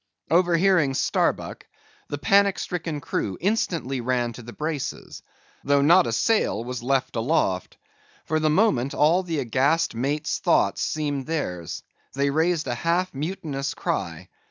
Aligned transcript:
Overhearing 0.31 0.95
Starbuck, 0.95 1.67
the 2.07 2.17
panic 2.17 2.57
stricken 2.57 3.01
crew 3.01 3.37
instantly 3.39 4.01
ran 4.01 4.33
to 4.33 4.41
the 4.41 4.51
braces—though 4.51 5.81
not 5.83 6.07
a 6.07 6.11
sail 6.11 6.63
was 6.63 6.81
left 6.81 7.15
aloft. 7.15 7.77
For 8.25 8.39
the 8.39 8.49
moment 8.49 8.95
all 8.95 9.21
the 9.21 9.37
aghast 9.37 9.93
mate's 9.93 10.39
thoughts 10.39 10.81
seemed 10.81 11.27
theirs; 11.27 11.83
they 12.13 12.31
raised 12.31 12.65
a 12.65 12.73
half 12.73 13.13
mutinous 13.13 13.75
cry. 13.75 14.27